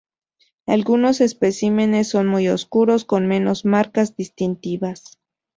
Algunos 0.65 1.21
especímenes 1.21 2.07
son 2.09 2.25
muy 2.27 2.49
oscuros, 2.49 3.05
con 3.05 3.27
menos 3.27 3.65
marcas 3.65 4.15
distintivas. 4.15 5.19